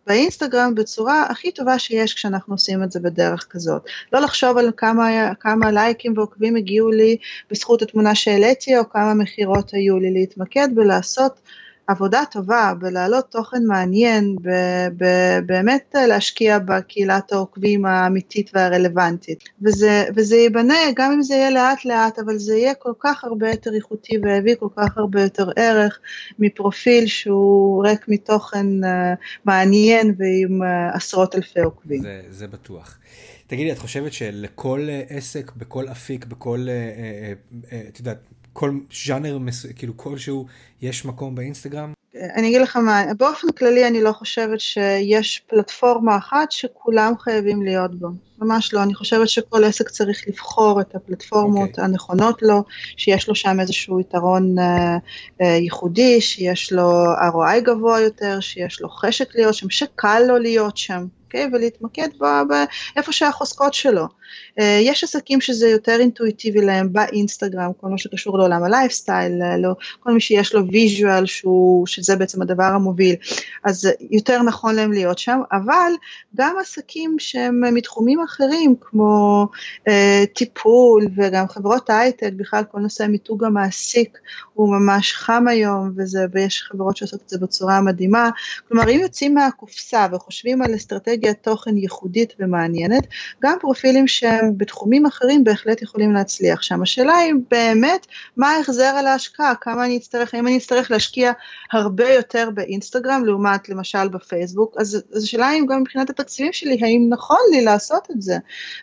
[0.07, 3.81] באינסטגרם בצורה הכי טובה שיש כשאנחנו עושים את זה בדרך כזאת.
[4.13, 7.17] לא לחשוב על כמה, כמה לייקים ועוקבים הגיעו לי
[7.51, 11.39] בזכות התמונה שהעליתי או כמה מכירות היו לי, להתמקד בלעשות
[11.87, 14.35] עבודה טובה, בלהעלות תוכן מעניין,
[15.45, 19.43] באמת להשקיע בקהילת העוקבים האמיתית והרלוונטית.
[19.61, 23.51] וזה, וזה ייבנה, גם אם זה יהיה לאט לאט, אבל זה יהיה כל כך הרבה
[23.51, 25.99] יותר איכותי ויביא כל כך הרבה יותר ערך
[26.39, 29.13] מפרופיל שהוא ריק מתוכן אה,
[29.45, 32.01] מעניין ועם אה, עשרות אלפי עוקבים.
[32.01, 32.99] זה, זה בטוח.
[33.47, 36.67] תגידי, את חושבת שלכל אה, עסק, בכל אפיק, בכל,
[37.89, 38.17] את יודעת,
[38.55, 38.71] כל
[39.05, 39.37] ז'אנר,
[39.75, 40.45] כאילו כלשהו,
[40.81, 41.93] יש מקום באינסטגרם?
[42.35, 47.99] אני אגיד לך מה, באופן כללי אני לא חושבת שיש פלטפורמה אחת שכולם חייבים להיות
[47.99, 48.07] בה.
[48.39, 51.71] ממש לא, אני חושבת שכל עסק צריך לבחור את הפלטפורמות okay.
[51.71, 51.83] אוקיי.
[51.83, 52.63] הנכונות לו,
[52.97, 58.89] שיש לו שם איזשהו יתרון uh, uh, ייחודי, שיש לו ROI גבוה יותר, שיש לו
[58.89, 61.05] חשק להיות שם, שקל לו להיות שם.
[61.35, 61.49] אוקיי?
[61.53, 62.07] ולהתמקד
[62.47, 64.07] באיפה שהחוזקות שלו.
[64.59, 69.69] אה, יש עסקים שזה יותר אינטואיטיבי להם באינסטגרם, כל מה שקשור לעולם הלייפסטייל, אה, לא,
[69.99, 71.25] כל מי שיש לו visual
[71.85, 73.15] שזה בעצם הדבר המוביל,
[73.63, 75.91] אז יותר נכון להם להיות שם, אבל
[76.35, 79.47] גם עסקים שהם מתחומים אחרים כמו
[79.87, 84.17] אה, טיפול וגם חברות הייטק, בכלל כל נושא מיתוג המעסיק
[84.53, 88.29] הוא ממש חם היום וזה, ויש חברות שעושות את זה בצורה מדהימה,
[88.67, 90.73] כלומר אם יוצאים מהקופסה וחושבים על
[91.25, 93.07] אסטרטגיית תוכן ייחודית ומעניינת,
[93.43, 96.81] גם פרופילים שהם בתחומים אחרים בהחלט יכולים להצליח שם.
[96.81, 98.07] השאלה היא באמת
[98.37, 101.31] מה ההחזר על ההשקעה, כמה אני אצטרך, האם אני אצטרך להשקיע
[101.71, 107.07] הרבה יותר באינסטגרם לעומת למשל בפייסבוק, אז, אז השאלה היא גם מבחינת התקציבים שלי, האם
[107.09, 108.37] נכון לי לעשות את זה,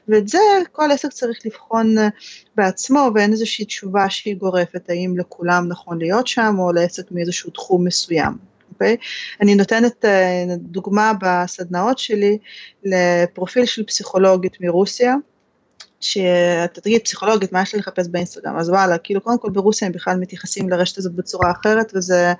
[0.08, 0.38] ואת זה
[0.72, 2.08] כל עסק צריך לבחון אה,
[2.56, 7.86] בעצמו ואין איזושהי תשובה שהיא גורפת, האם לכולם נכון להיות שם או לעסק מאיזשהו תחום
[7.86, 8.51] מסוים.
[8.72, 8.96] אוקיי?
[9.40, 12.38] אני נותנת אה, דוגמה בסדנאות שלי
[12.84, 15.14] לפרופיל של פסיכולוגית מרוסיה,
[16.00, 18.56] שאתה תגיד פסיכולוגית, מה יש לי לחפש באינסטגרם?
[18.56, 22.32] אז וואלה, כאילו קודם כל ברוסיה הם בכלל מתייחסים לרשת הזאת בצורה אחרת, וזה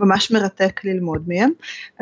[0.00, 1.50] ממש מרתק ללמוד מהם.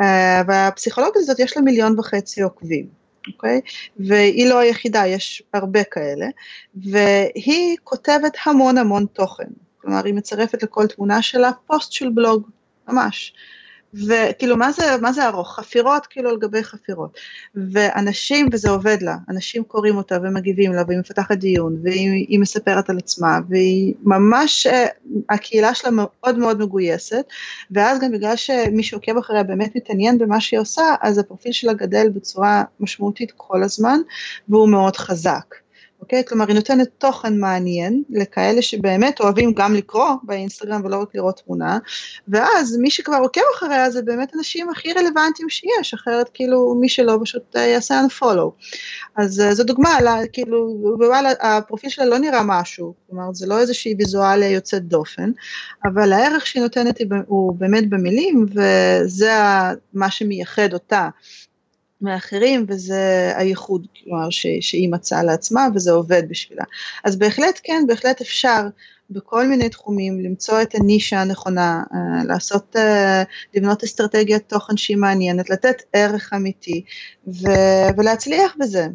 [0.01, 2.99] אה, והפסיכולוגית הזאת יש לה מיליון וחצי עוקבים.
[3.27, 3.61] אוקיי?
[3.99, 6.27] והיא לא היחידה, יש הרבה כאלה,
[6.75, 9.47] והיא כותבת המון המון תוכן.
[9.81, 12.49] כלומר, היא מצרפת לכל תמונה שלה פוסט של בלוג,
[12.87, 13.33] ממש.
[13.93, 15.55] וכאילו מה זה, מה זה ארוך?
[15.55, 17.17] חפירות כאילו על גבי חפירות.
[17.55, 22.97] ואנשים, וזה עובד לה, אנשים קוראים אותה ומגיבים לה והיא מפתחת דיון והיא מספרת על
[22.97, 24.85] עצמה והיא ממש, אה,
[25.29, 27.25] הקהילה שלה מאוד מאוד מגויסת
[27.71, 32.09] ואז גם בגלל שמי שעוקב אחריה באמת מתעניין במה שהיא עושה, אז הפרופיל שלה גדל
[32.09, 33.99] בצורה משמעותית כל הזמן
[34.49, 35.55] והוא מאוד חזק.
[36.01, 36.23] אוקיי?
[36.27, 41.77] כלומר, היא נותנת תוכן מעניין לכאלה שבאמת אוהבים גם לקרוא באינסטגרם ולא רק לראות תמונה,
[42.27, 47.17] ואז מי שכבר עוקב אחריה זה באמת אנשים הכי רלוונטיים שיש, אחרת כאילו מי שלא
[47.21, 48.49] פשוט אה, יעשה unfollow.
[49.17, 53.59] אז אה, זו דוגמה, לה, כאילו, וואלה, הפרופיל שלה לא נראה משהו, כלומר זה לא
[53.59, 55.31] איזושהי ויזואליה יוצאת דופן,
[55.85, 59.31] אבל הערך שהיא נותנת הוא באמת במילים, וזה
[59.93, 61.09] מה שמייחד אותה.
[62.01, 66.63] מאחרים, וזה הייחוד, כלומר, ש, שהיא מצאה לעצמה, וזה עובד בשבילה.
[67.03, 68.67] אז בהחלט כן, בהחלט אפשר
[69.09, 75.49] בכל מיני תחומים למצוא את הנישה הנכונה, אה, לעשות, אה, לבנות אסטרטגיית תוכן שהיא מעניינת,
[75.49, 76.83] לתת ערך אמיתי,
[77.27, 77.47] ו,
[77.97, 78.87] ולהצליח בזה.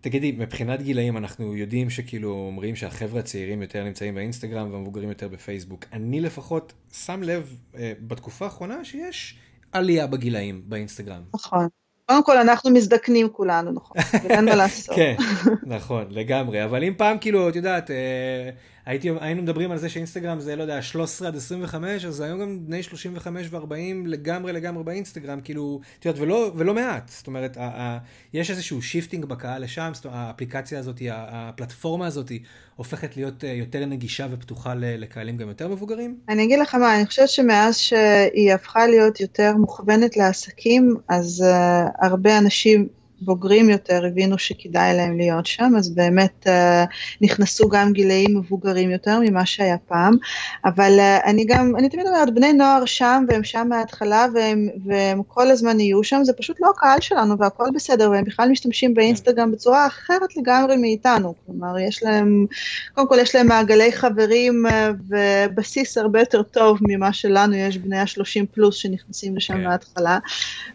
[0.00, 5.84] תגידי, מבחינת גילאים אנחנו יודעים שכאילו אומרים שהחבר'ה הצעירים יותר נמצאים באינסטגרם והמבוגרים יותר בפייסבוק.
[5.92, 9.38] אני לפחות שם לב אה, בתקופה האחרונה שיש
[9.72, 11.22] עלייה בגילאים באינסטגרם.
[11.34, 11.68] נכון.
[12.08, 14.94] קודם כל אנחנו מזדקנים כולנו, נכון, ואין מה לעשות.
[14.96, 15.14] כן,
[15.62, 18.50] נכון, לגמרי, אבל אם פעם כאילו, את יודעת, אה,
[18.88, 22.58] הייתי, היינו מדברים על זה שאינסטגרם זה, לא יודע, 13 עד 25, אז היום גם
[22.66, 23.72] בני 35 ו-40
[24.06, 27.08] לגמרי לגמרי באינסטגרם, כאילו, את יודעת, ולא, ולא מעט.
[27.08, 27.98] זאת אומרת, ה- ה-
[28.32, 32.32] יש איזשהו shifting בקהל לשם, זאת אומרת, האפליקציה הזאת, הפלטפורמה הזאת,
[32.76, 36.18] הופכת להיות אה, יותר נגישה ופתוחה לקהלים גם יותר מבוגרים?
[36.28, 42.06] אני אגיד לך מה, אני חושבת שמאז שהיא הפכה להיות יותר מוכוונת לעסקים, אז uh,
[42.06, 42.88] הרבה אנשים
[43.20, 46.50] בוגרים יותר הבינו שכדאי להם להיות שם, אז באמת uh,
[47.20, 50.14] נכנסו גם גילאים מבוגרים יותר ממה שהיה פעם,
[50.64, 55.22] אבל uh, אני גם, אני תמיד אומרת, בני נוער שם והם שם מההתחלה והם, והם
[55.28, 59.52] כל הזמן יהיו שם, זה פשוט לא הקהל שלנו והכל בסדר, והם בכלל משתמשים באינסטגרם
[59.52, 62.46] בצורה אחרת לגמרי מאיתנו, כלומר יש להם,
[62.94, 64.70] קודם כל יש להם מעגלי חברים uh,
[65.08, 69.56] ובסיס הרבה יותר טוב ממה שלנו יש בני ה-30 פלוס שנכנסים לשם okay.
[69.56, 69.64] כן.
[69.64, 70.18] מההתחלה,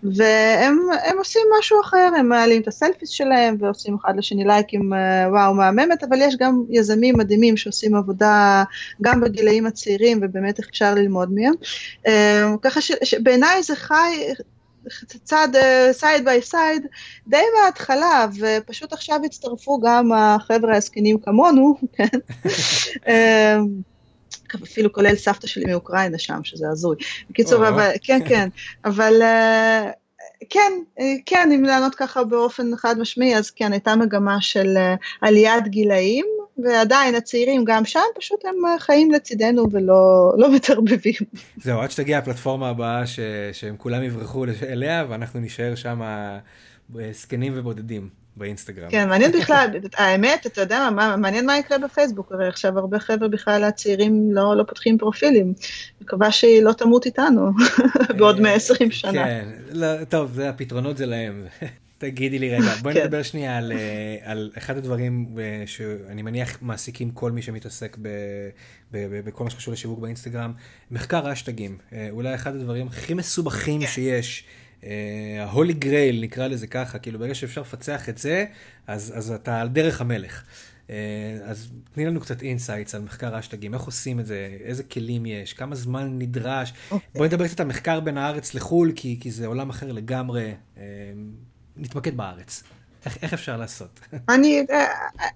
[0.04, 5.30] והם עושים משהו אחר, הם מעלים את ה selfies שלהם ועושים אחד לשני לייקים, אה,
[5.30, 8.64] וואו, מהממת, אבל יש גם יזמים מדהימים שעושים עבודה
[9.02, 11.54] גם בגילאים הצעירים ובאמת אפשר ללמוד מהם.
[12.08, 14.34] אה, ככה שבעיניי זה חי,
[15.24, 15.48] צד
[15.92, 16.88] side by side
[17.28, 22.20] די מההתחלה ופשוט עכשיו הצטרפו גם החבר'ה הזקנים כמונו, כן?
[23.08, 23.58] אה,
[24.64, 26.96] אפילו כולל סבתא שלי מאוקראינה שם, שזה הזוי.
[27.30, 28.50] בקיצור, אבל, כן, כן,
[28.86, 29.22] אבל
[30.50, 34.96] כן, אה, כן, אם לענות ככה באופן חד משמעי, אז כן, הייתה מגמה של אה,
[35.22, 36.26] עליית גילאים,
[36.58, 41.14] ועדיין הצעירים גם שם, פשוט הם אה, חיים לצידנו ולא לא מתערבבים.
[41.58, 43.20] זהו, עד שתגיע הפלטפורמה הבאה ש,
[43.52, 46.02] שהם כולם יברחו אליה, ואנחנו נישאר שם
[47.12, 48.23] זקנים ובודדים.
[48.38, 48.90] באינסטגרם.
[48.90, 53.28] כן, מעניין בכלל, האמת, אתה יודע מה, מעניין מה יקרה בפייסבוק, הרי עכשיו הרבה חבר'ה
[53.28, 55.54] בכלל הצעירים לא, לא פותחים פרופילים,
[56.02, 57.52] מקווה שהיא לא תמות איתנו
[58.18, 59.12] בעוד 120 שנה.
[59.12, 61.46] כן, לא, טוב, זה הפתרונות זה להם.
[62.10, 63.04] תגידי לי רגע, בואי כן.
[63.04, 68.08] נדבר שנייה על, אה, על אחד הדברים אה, שאני מניח מעסיקים כל מי שמתעסק ב,
[68.92, 70.54] ב, ב, בכל מה שקשור לשיווק באינסטגרם,
[70.92, 73.88] מחקר אשטגים, אה, אולי אחד הדברים הכי מסובכים כן.
[73.88, 74.46] שיש.
[75.40, 78.46] ה holy grail נקרא לזה ככה, כאילו ברגע שאפשר לפצח את זה,
[78.88, 80.44] אז, אז אתה על דרך המלך.
[80.90, 80.96] אה,
[81.44, 85.54] אז תני לנו קצת insights על מחקר אשטגים, איך עושים את זה, איזה כלים יש,
[85.54, 86.70] כמה זמן נדרש.
[86.70, 86.92] Okay.
[86.92, 87.10] אוקיי.
[87.16, 90.54] בואי נדבר קצת על מחקר בין הארץ לחו"ל, כי, כי זה עולם אחר לגמרי.
[90.78, 90.84] אה,
[91.78, 92.64] נתמקד בארץ.
[93.06, 94.00] איך, איך אפשר לעשות?
[94.30, 94.66] אני,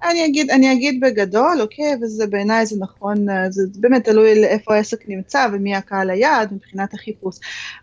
[0.03, 5.03] אני, אגיד, אני אגיד בגדול, אוקיי, וזה בעיניי זה נכון, זה באמת תלוי איפה העסק
[5.07, 7.35] נמצא ומי הקהל היעד מבחינת החיפוש,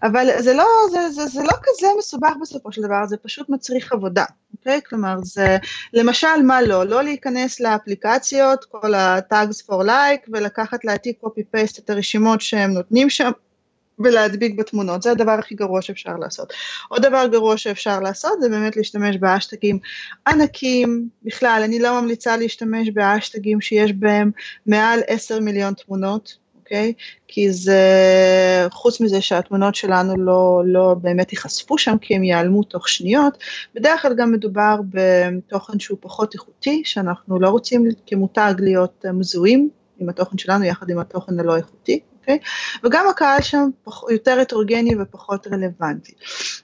[0.03, 3.93] אבל זה לא, זה, זה, זה לא כזה מסובך בסופו של דבר, זה פשוט מצריך
[3.93, 4.25] עבודה,
[4.59, 4.81] אוקיי?
[4.89, 5.57] כלומר, זה
[5.93, 11.91] למשל מה לא, לא להיכנס לאפליקציות, כל ה-tags for like ולקחת להעתיק copy paste את
[11.91, 13.31] הרשימות שהם נותנים שם,
[13.99, 16.53] ולהדביק בתמונות, זה הדבר הכי גרוע שאפשר לעשות.
[16.89, 19.79] עוד דבר גרוע שאפשר לעשות זה באמת להשתמש באשטגים
[20.27, 24.31] ענקים, בכלל אני לא ממליצה להשתמש באשטגים שיש בהם
[24.67, 26.93] מעל 10 מיליון תמונות, אוקיי?
[27.29, 27.83] כי זה,
[28.71, 33.39] חוץ מזה שהתמונות שלנו לא, לא באמת ייחשפו שם כי הם ייעלמו תוך שניות,
[33.75, 40.09] בדרך כלל גם מדובר בתוכן שהוא פחות איכותי, שאנחנו לא רוצים כמותג להיות מזוהים עם
[40.09, 42.39] התוכן שלנו יחד עם התוכן הלא איכותי, אוקיי?
[42.85, 46.13] וגם הקהל שם פח, יותר הטרוגני ופחות רלוונטי.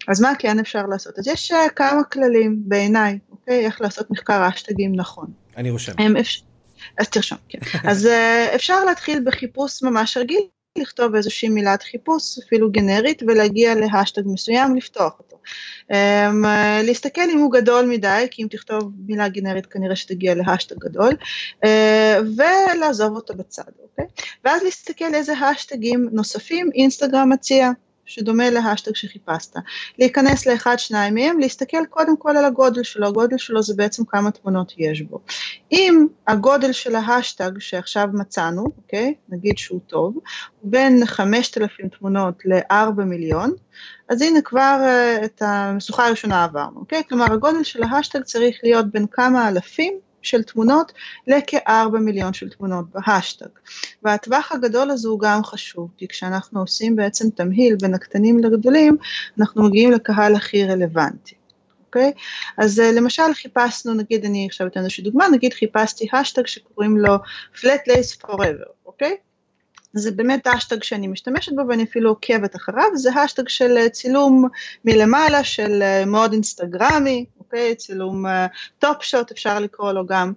[0.09, 1.19] אז מה כן אפשר לעשות?
[1.19, 3.67] אז יש uh, כמה כללים בעיניי, אוקיי?
[3.67, 5.27] איך לעשות מחקר אשטגים נכון.
[5.57, 5.93] אני רושם.
[6.21, 6.41] אפשר,
[6.99, 7.59] אז תרשום, כן.
[7.91, 10.41] אז uh, אפשר להתחיל בחיפוש ממש רגיל,
[10.79, 15.21] לכתוב איזושהי מילת חיפוש, אפילו גנרית, ולהגיע להשטג מסוים, לפתוח
[16.85, 21.13] להסתכל אם הוא גדול מדי, כי אם תכתוב מילה גנרית כנראה שתגיע להשטג גדול,
[21.65, 21.69] uh,
[22.37, 24.05] ולעזוב אותו בצד, אוקיי?
[24.45, 27.71] ואז להסתכל איזה השטגים נוספים אינסטגרם מציע.
[28.11, 29.57] שדומה להשטג שחיפשת.
[29.99, 34.31] להיכנס לאחד, שניים מהם, להסתכל קודם כל על הגודל שלו, הגודל שלו זה בעצם כמה
[34.31, 35.21] תמונות יש בו.
[35.73, 43.03] אם הגודל של ההשטג שעכשיו מצאנו, אוקיי, נגיד שהוא טוב, הוא בין 5,000 תמונות ל-4
[43.05, 43.53] מיליון,
[44.09, 47.03] אז הנה כבר uh, את המשוכה הראשונה עברנו, אוקיי?
[47.09, 50.93] כלומר הגודל של ההשטג צריך להיות בין כמה אלפים של תמונות
[51.27, 53.47] לכ-4 מיליון של תמונות בהשטג.
[54.03, 58.97] והטווח הגדול הזה הוא גם חשוב, כי כשאנחנו עושים בעצם תמהיל בין הקטנים לגדולים,
[59.39, 61.35] אנחנו מגיעים לקהל הכי רלוונטי.
[61.87, 62.13] אוקיי?
[62.17, 62.21] Okay?
[62.59, 67.15] אז uh, למשל חיפשנו, נגיד אני עכשיו אתן איזושהי דוגמה, נגיד חיפשתי השטג שקוראים לו
[67.55, 69.17] flat lays forever, אוקיי?
[69.19, 69.31] Okay?
[69.93, 74.49] זה באמת אשטג שאני משתמשת בו ואני אפילו עוקבת אחריו, זה אשטג של אה, צילום
[74.85, 77.75] מלמעלה, של אה, מאוד אינסטגרמי, אוקיי?
[77.75, 78.25] צילום
[78.79, 80.33] top shot אפשר לקרוא לו גם,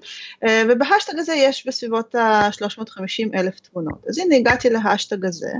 [0.45, 4.05] uh, ובהשטג הזה יש בסביבות ה-350 אלף תמונות.
[4.09, 5.51] אז הנה הגעתי להשטג הזה,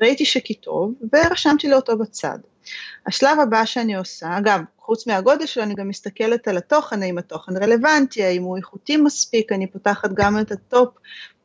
[0.00, 2.38] ראיתי שכי טוב, ורשמתי לו אותו בצד.
[3.06, 7.56] השלב הבא שאני עושה, אגב, חוץ מהגודל שלו אני גם מסתכלת על התוכן, האם התוכן
[7.56, 10.94] רלוונטי, האם הוא איכותי מספיק, אני פותחת גם את ה top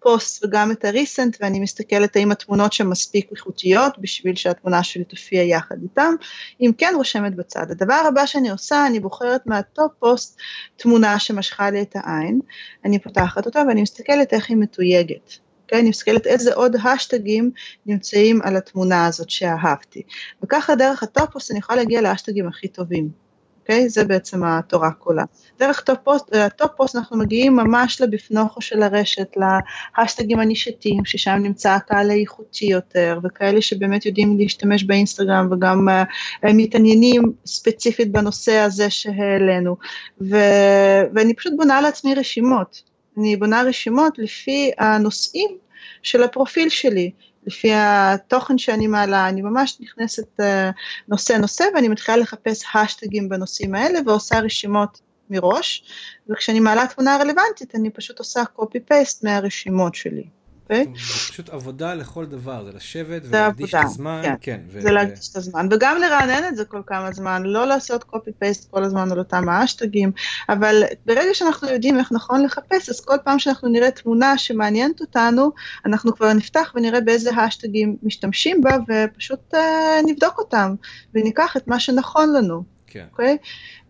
[0.08, 5.04] post וגם את ה recent ואני מסתכלת האם התמונות שם מספיק איכותיות בשביל שהתמונה שלי
[5.04, 6.14] תופיע יחד איתם,
[6.62, 7.72] אם כן רושמת בצד.
[7.72, 10.38] הדבר הבא שאני עושה, אני בוחרת מה top post
[10.76, 12.40] תמונה שמשכה לי את העין,
[12.86, 15.32] אני פותחת אותה ואני מסתכלת איך היא מתויגת.
[15.64, 15.80] אוקיי?
[15.80, 17.52] אני מסתכלת איזה עוד השטגים
[17.86, 20.02] נמצאים על התמונה הזאת שאהבתי.
[20.44, 23.27] וככה דרך ה top post אני יכולה להגיע להשטגים הכי טובים.
[23.70, 23.90] אוקיי?
[23.90, 25.24] זה בעצם התורה כולה.
[25.60, 29.38] דרך top post, ה top post אנחנו מגיעים ממש לבפנוכו של הרשת,
[29.98, 37.24] להשטגים הנישתיים, ששם נמצא הקהל האיכותי יותר, וכאלה שבאמת יודעים להשתמש באינסטגרם וגם uh, מתעניינים
[37.46, 39.76] ספציפית בנושא הזה שהעלינו.
[40.22, 42.82] ו- ואני פשוט בונה לעצמי רשימות.
[43.18, 45.50] אני בונה רשימות לפי הנושאים
[46.04, 47.12] של הפרופיל שלי.
[47.48, 50.70] לפי התוכן שאני מעלה, אני ממש נכנסת אה,
[51.08, 55.84] נושא נושא ואני מתחילה לחפש השטגים בנושאים האלה ועושה רשימות מראש,
[56.30, 60.37] וכשאני מעלה תמונה רלוונטית אני פשוט עושה copy-paste מהרשימות שלי.
[60.70, 60.86] אוקיי?
[60.86, 64.22] זה פשוט עבודה לכל דבר, זה לשבת ולהקדיש את הזמן.
[64.24, 64.82] כן, כן ו...
[64.82, 68.84] זה להקדיש את הזמן, וגם לרענן את זה כל כמה זמן, לא לעשות copy-paste כל
[68.84, 70.12] הזמן על אותם האשטגים,
[70.50, 75.52] אבל ברגע שאנחנו יודעים איך נכון לחפש, אז כל פעם שאנחנו נראה תמונה שמעניינת אותנו,
[75.86, 79.58] אנחנו כבר נפתח ונראה באיזה האשטגים משתמשים בה, ופשוט uh,
[80.06, 80.76] נבדוק אותם,
[81.14, 82.77] וניקח את מה שנכון לנו.
[82.88, 83.06] כן.
[83.08, 83.12] Okay?
[83.12, 83.38] אוקיי?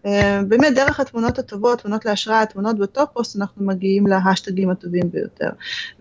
[0.06, 5.12] אה, באמת דרך התמונות הטובות, תמונות להשראה, תמונות ב top post, אנחנו מגיעים להשטגים הטובים
[5.12, 5.50] ביותר.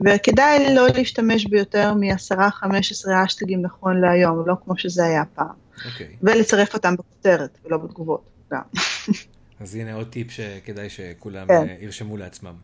[0.01, 5.67] וכדאי לא להשתמש ביותר מ-10-15 השטגים נכון להיום, לא כמו שזה היה פעם.
[5.93, 6.17] אוקיי.
[6.23, 8.63] ולצרף אותם בכותרת ולא בתגובות גם.
[9.61, 11.69] אז הנה עוד טיפ שכדאי שכולם כן.
[11.69, 12.55] אה, ירשמו לעצמם.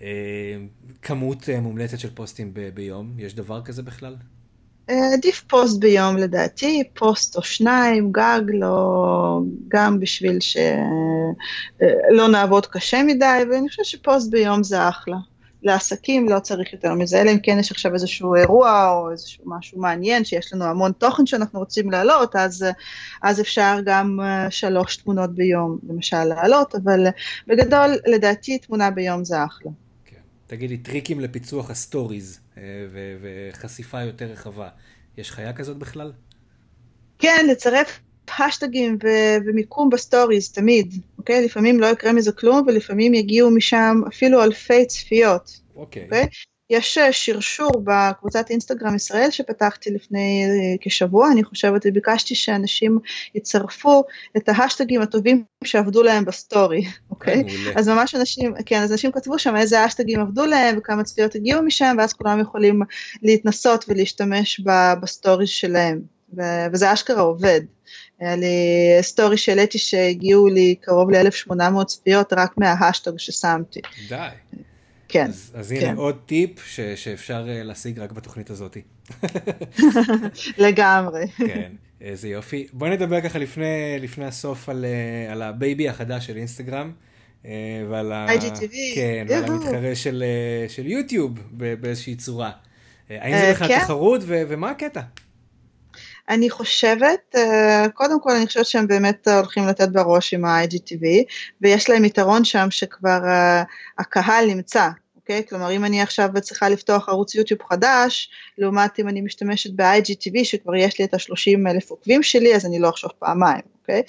[0.00, 0.56] אה,
[1.02, 4.16] כמות מומלצת של פוסטים ביום, יש דבר כזה בכלל?
[4.88, 13.40] עדיף פוסט ביום לדעתי, פוסט או שניים, גג, לא, גם בשביל שלא נעבוד קשה מדי,
[13.50, 15.16] ואני חושבת שפוסט ביום זה אחלה.
[15.64, 19.80] לעסקים לא צריך יותר מזה, אלא אם כן יש עכשיו איזשהו אירוע או איזשהו משהו
[19.80, 22.66] מעניין, שיש לנו המון תוכן שאנחנו רוצים להעלות, אז,
[23.22, 27.06] אז אפשר גם אה, שלוש תמונות ביום למשל להעלות, אבל
[27.46, 29.70] בגדול לדעתי תמונה ביום זה אחלה.
[30.46, 32.86] תגידי, טריקים לפיצוח ה stories אה,
[33.20, 34.68] וחשיפה יותר רחבה.
[35.16, 36.12] יש חיה כזאת בכלל?
[37.18, 38.00] כן, לצרף
[38.38, 38.98] השטגים
[39.46, 41.44] ומיקום ב stories, תמיד, אוקיי?
[41.44, 45.60] לפעמים לא יקרה מזה כלום, ולפעמים יגיעו משם אפילו אלפי צפיות.
[45.76, 46.04] אוקיי.
[46.04, 46.26] אוקיי?
[46.74, 52.98] יש אה, שרשור בקבוצת אינסטגרם ישראל שפתחתי לפני אה, כשבוע, אני חושבת, וביקשתי שאנשים
[53.34, 54.04] יצרפו
[54.36, 57.44] את ההשטגים הטובים שעבדו להם ב story, אוקיי?
[57.76, 61.62] אז ממש אנשים, כן, אז אנשים כתבו שם איזה השטגים עבדו להם וכמה צפיות הגיעו
[61.62, 62.82] משם, ואז כולם יכולים
[63.22, 64.60] להתנסות ולהשתמש
[65.00, 66.00] ב story שלהם,
[66.72, 67.60] וזה אשכרה עובד.
[68.20, 68.46] היה לי
[69.00, 73.80] story שהעליתי שהגיעו לי קרוב ל-1800 צפיות רק מההשטג ששמתי.
[74.08, 74.28] די.
[75.14, 75.26] כן.
[75.26, 75.96] אז, אז הנה כן.
[75.96, 78.76] עוד טיפ ש, שאפשר uh, להשיג רק בתוכנית הזאת.
[80.66, 81.26] לגמרי.
[81.36, 82.66] כן, איזה יופי.
[82.72, 86.92] בואי נדבר ככה לפני, לפני הסוף על, uh, על ה baby החדש של אינסטגרם.
[87.42, 87.46] Uh,
[87.90, 88.26] ועל, ה...
[88.94, 90.24] כן, ועל המתחרה של,
[90.68, 91.38] של יוטיוב
[91.80, 92.50] באיזושהי צורה.
[93.10, 93.80] האם זה בכלל כן.
[93.80, 95.00] תחרות ו- ומה הקטע?
[96.28, 97.34] אני חושבת,
[97.94, 101.04] קודם כל אני חושבת שהם באמת הולכים לתת בראש עם ה-IGTV,
[101.60, 103.20] ויש להם יתרון שם שכבר
[103.98, 104.88] הקהל נמצא,
[105.24, 105.42] אוקיי?
[105.48, 110.74] כלומר, אם אני עכשיו צריכה לפתוח ערוץ יוטיוב חדש, לעומת אם אני משתמשת ב-IGTV, שכבר
[110.74, 114.02] יש לי את ה-30 אלף עוקבים שלי, אז אני לא אחשוב פעמיים, אוקיי?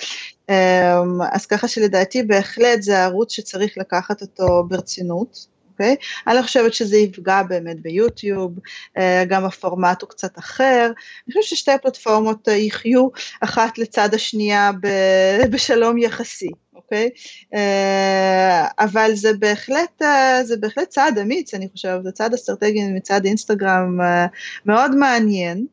[0.49, 5.47] אמ, אז ככה שלדעתי בהחלט זה ערוץ שצריך לקחת אותו ברצינות.
[5.71, 5.95] אוקיי?
[5.99, 6.23] Okay?
[6.27, 8.59] אני לא חושבת שזה יפגע באמת ביוטיוב,
[8.97, 10.85] אה, גם הפורמט הוא קצת אחר.
[10.85, 13.07] אני חושבת ששתי הפלטפורמות יחיו
[13.41, 14.71] אחת לצד השנייה
[15.51, 16.49] בשלום יחסי.
[16.75, 17.09] אוקיי?
[17.53, 20.01] אה, אבל זה בהחלט,
[20.43, 23.99] זה בהחלט צעד אמיץ, אני חושבת, זה צעד אסטרטגי מצד אינסטגרם
[24.65, 25.65] מאוד מעניין.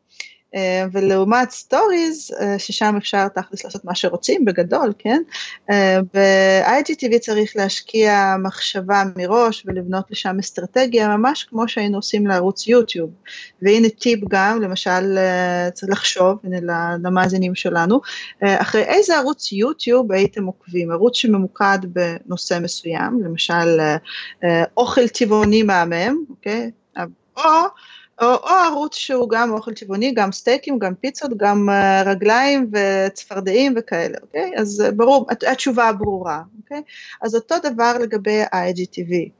[0.55, 5.23] אה, ולעומת stories, אה, ששם אפשר תכלס לעשות מה שרוצים בגדול, כן?
[5.71, 13.11] אה, ב-IGTV צריך להשקיע מחשבה מראש ולבנות לשם אסטרטגיה, ממש כמו שהיינו עושים לערוץ יוטיוב.
[13.62, 15.19] והנה טיפ גם, למשל,
[15.73, 18.01] צריך לחשוב, הנה למאזינים שלנו,
[18.43, 20.91] אחרי איזה ערוץ יוטיוב הייתם עוקבים?
[20.91, 23.81] ערוץ שממוקד בנושא מסוים, למשל
[24.77, 26.71] אוכל טבעוני מהמם, אוקיי?
[27.37, 27.69] או
[28.23, 33.75] או, או ערוץ שהוא גם אוכל צבעוני, גם סטייקים, גם פיצות, גם uh, רגליים וצפרדעים
[33.77, 34.53] וכאלה, אוקיי?
[34.57, 36.83] אז uh, ברור, התשובה ברורה, אוקיי?
[37.23, 39.31] אז אותו דבר לגבי ה-IGTV.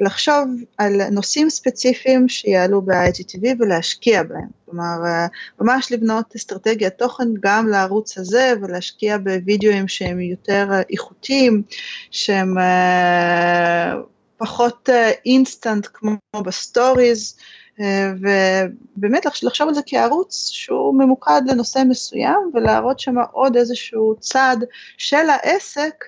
[0.00, 4.48] לחשוב על נושאים ספציפיים שיעלו ב-IGTV ולהשקיע בהם.
[4.64, 11.62] כלומר, uh, ממש לבנות אסטרטגיית תוכן גם לערוץ הזה ולהשקיע בווידאוים שהם יותר uh, איכותיים,
[12.10, 13.96] שהם אה,
[14.36, 14.88] פחות
[15.26, 17.34] instant אה, כמו ב stories.
[17.78, 24.56] ובאמת לחשוב על זה כערוץ שהוא ממוקד לנושא מסוים ולהראות שם עוד איזשהו צד
[24.96, 26.04] של העסק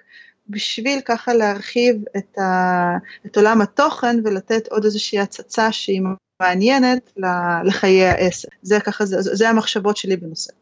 [0.48, 6.02] בשביל ככה להרחיב את, ה, את עולם התוכן ולתת עוד איזושהי הצצה שהיא
[6.40, 7.12] מעניינת
[7.64, 8.48] לחיי העסק.
[8.62, 10.52] זה ככה, זה, זה המחשבות שלי בנושא.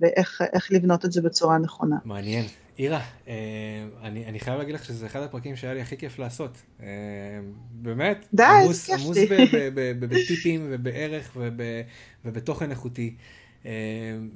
[0.00, 1.96] ואיך לבנות את זה בצורה נכונה.
[2.04, 2.44] מעניין.
[2.78, 3.34] אירה, אה,
[4.02, 6.62] אני, אני חייב להגיד לך שזה אחד הפרקים שהיה לי הכי כיף לעשות.
[6.82, 6.86] אה,
[7.70, 9.26] באמת, די, עמוס, עמוס לי.
[9.26, 11.60] ב- ב- ב- ב- בטיפים ובערך וב-
[12.24, 13.14] ובתוכן איכותי.
[13.66, 13.70] אה,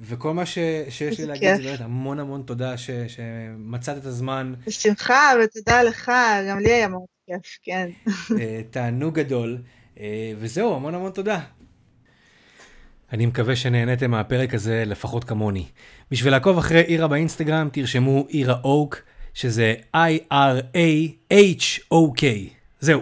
[0.01, 0.59] וכל מה ש,
[0.89, 1.57] שיש לי להגיד.
[1.57, 6.13] זה באמת המון המון תודה ש, שמצאת את הזמן, בשמחה, ותודה לך,
[6.49, 7.89] גם לי היה מאוד כיף, כן.
[8.71, 9.59] תענוג גדול,
[10.39, 11.41] וזהו, המון המון תודה.
[13.13, 15.65] אני מקווה שנהניתם מהפרק הזה לפחות כמוני.
[16.11, 18.97] בשביל לעקוב אחרי אירה באינסטגרם תרשמו אירה אוק,
[19.35, 22.23] שזה I-R-A-H-O-K.
[22.81, 23.01] זהו.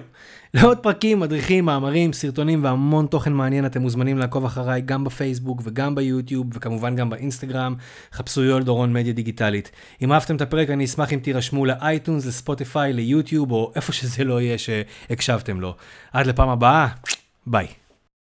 [0.55, 5.95] לעוד פרקים, מדריכים, מאמרים, סרטונים והמון תוכן מעניין אתם מוזמנים לעקוב אחריי גם בפייסבוק וגם
[5.95, 7.75] ביוטיוב וכמובן גם באינסטגרם.
[8.13, 9.71] חפשו יואל דורון מדיה דיגיטלית.
[10.03, 14.41] אם אהבתם את הפרק אני אשמח אם תירשמו לאייטונס, לספוטיפיי, ליוטיוב או איפה שזה לא
[14.41, 15.75] יהיה שהקשבתם לו.
[16.13, 16.89] עד לפעם הבאה,
[17.47, 17.67] ביי.